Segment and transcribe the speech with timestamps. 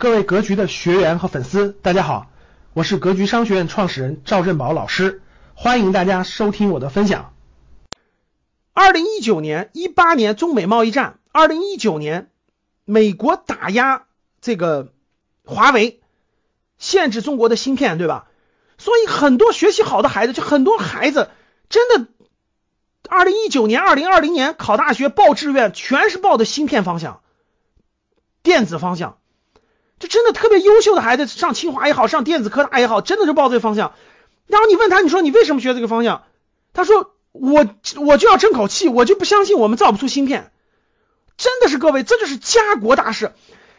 [0.00, 2.30] 各位格局的学员和粉丝，大家好，
[2.72, 5.22] 我是格局商学院创始人赵振宝老师，
[5.54, 7.34] 欢迎大家收听我的分享。
[8.72, 12.30] 二零一九年、一八年中美贸易战，二零一九年
[12.84, 14.06] 美国打压
[14.40, 14.92] 这个
[15.44, 16.00] 华为，
[16.78, 18.28] 限制中国的芯片，对吧？
[18.78, 21.28] 所以很多学习好的孩子，就很多孩子
[21.68, 22.06] 真的，
[23.08, 27.20] 二零一九年、二零二零年考大学报志愿，全是报的芯片方向、
[28.44, 29.18] 电子方向。
[29.98, 33.94] 这真的特别优秀的孩子，上清华也好，上电子科大也好，真的就报这个方向。
[34.46, 36.22] 然后你问他，你说你为什么学这个方向？
[36.72, 37.66] 他说我
[37.96, 40.52] 我就要争口气，我就不相信我们造不出芯片。
[41.36, 43.32] 真的是各位，这就是家国大事。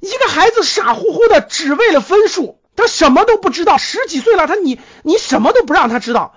[0.00, 3.76] 一个孩子傻乎乎的，只为了分数，他什么都不知道。
[3.76, 6.36] 十几岁了，他你你什么都不让他知道。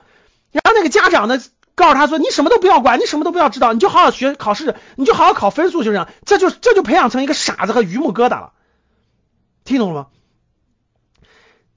[0.51, 1.41] 然后那个家长呢，
[1.75, 6.09] 告诉他说，你什么都不要管，你什么都不要知道，你就好好学考试，你就好好考分数，就这样。
[6.25, 8.53] 这就这就培养成一个傻子和榆木疙瘩了。
[9.63, 10.07] 听懂了吗？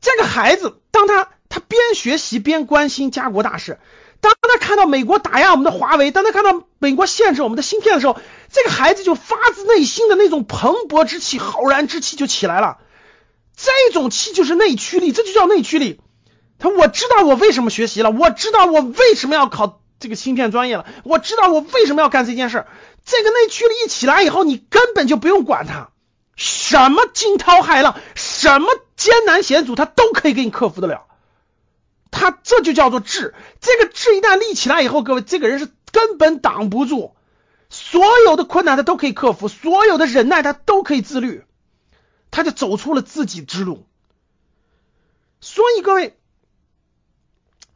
[0.00, 3.78] 这个孩子，当他他边学习边关心家国大事，
[4.20, 8.18] 当他看到美国打压我们的华为，当他看到美国限制我们的芯片的时候，
[8.52, 12.78] 这个孩子就发自内心的那种蓬勃之气、浩然之气就起来了。
[13.56, 16.00] 这种气就是内驱力，这就叫内驱力。
[16.58, 22.66] 他我知道我为什么学习了，我知道我为什么要考这个芯片专业了，我知道我为什么要干这件事。
[23.04, 25.90] 这个内驱力一起来以后，你根本就不用管他。
[26.36, 31.06] 什么惊涛骇浪，什么艰难险阻，他都可以给你克服得了。
[32.10, 33.34] 他这就叫做智。
[33.60, 37.14] 这个智一旦立起来以后，各位，这个人是根本挡不住，
[37.70, 41.44] 所有的困难他都可以克服，所有的忍耐他都可以自律，
[42.30, 43.86] 他就走出了自己之路。
[45.40, 46.18] 所以各位，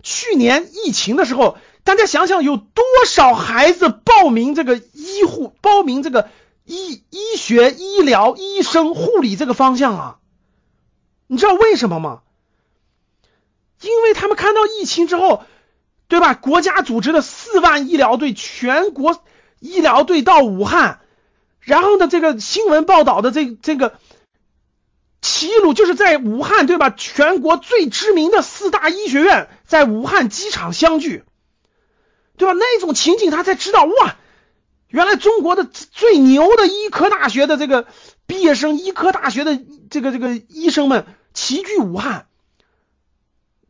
[0.02, 6.28] 去年疫情的时候，大家想想有多少孩子报名这个医护，报名这个。
[6.70, 10.18] 医医学、医疗、医生、护理这个方向啊，
[11.26, 12.22] 你知道为什么吗？
[13.80, 15.42] 因为他们看到疫情之后，
[16.06, 16.34] 对吧？
[16.34, 19.20] 国家组织了四万医疗队，全国
[19.58, 21.00] 医疗队到武汉，
[21.58, 23.98] 然后呢，这个新闻报道的这这个
[25.20, 26.90] 齐鲁就是在武汉，对吧？
[26.90, 31.24] 全国最知名的四大医学院在武汉机场相聚，
[32.36, 32.54] 对吧？
[32.54, 34.16] 那种情景，他才知道哇。
[34.90, 37.86] 原来中国的最牛的医科大学的这个
[38.26, 39.56] 毕业生，医科大学的
[39.88, 42.26] 这个这个医生们齐聚武汉，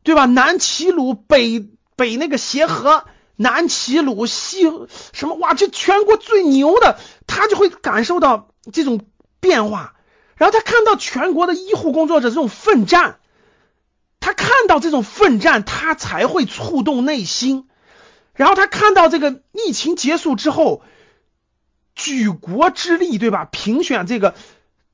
[0.02, 0.24] 对吧？
[0.24, 3.04] 南齐鲁，北北那个协和，
[3.36, 4.62] 南齐鲁，西
[5.12, 5.52] 什么哇？
[5.52, 9.02] 这全国最牛的，他就会感受到这种
[9.40, 9.94] 变化。
[10.36, 13.18] 然后他看到全国的医护工作者这种奋战，
[14.20, 17.68] 他看到这种奋战，他才会触动内心。
[18.32, 20.82] 然后他看到这个疫情结束之后。
[22.02, 23.44] 举国之力，对吧？
[23.44, 24.34] 评选这个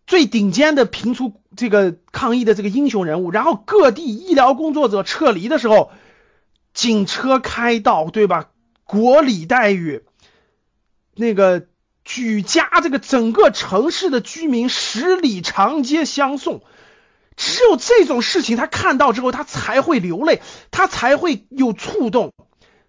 [0.09, 5.93] 最顶尖的评出这个抗疫的这个英雄人物，然后各地医疗工作者撤离的时候，
[6.75, 8.49] 警车开道，对吧？
[8.83, 10.03] 国礼待遇，
[11.15, 11.67] 那个
[12.05, 16.63] 举家这个整个城市的居民十里长街相送，
[17.37, 20.43] 只有这种事情他看到之后，他才会流泪，
[20.73, 22.33] 他才会有触动，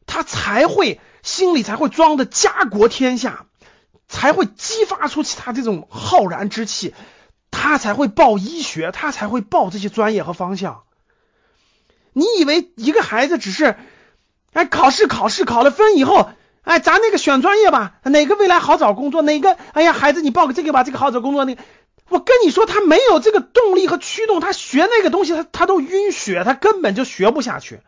[0.07, 3.46] 他才会心里才会装的家国天下。
[4.07, 6.93] 才会激发出其他这种浩然之气，
[7.51, 10.83] 他才会报医学，他才会报这些专业和方向。
[12.13, 13.75] 你以为一个孩子只是
[14.53, 16.29] 哎考试考试考了分以后，
[16.63, 19.21] 哎咱那个选专业吧，哪个未来好找工作？
[19.21, 21.45] 哪个哎呀孩子你报个这个吧，这个好找工作。
[21.45, 21.61] 那个
[22.09, 27.81] 我跟你说，他没有这个动力和驱动，他学那个东西他他都晕血，他根本就学不下去。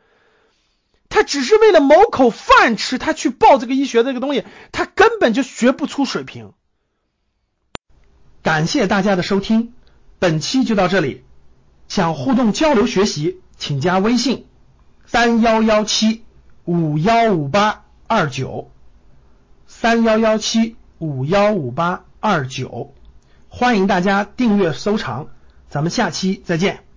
[1.10, 6.54] 他只是为了谋口饭吃，他去报这个医学这个东西，他根本就学不出水平。
[8.42, 9.74] 感谢大家的收听，
[10.20, 11.24] 本期就到这里。
[11.88, 14.46] 想互动交流学习，请加微信
[15.08, 16.24] 三幺幺七
[16.66, 18.72] 五幺五八二九
[19.66, 22.94] 三幺幺七五幺五八二九，
[23.50, 25.30] 欢迎大家订阅收藏，
[25.68, 26.89] 咱们下期再见。